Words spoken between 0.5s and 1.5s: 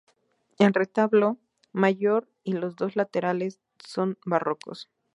El retablo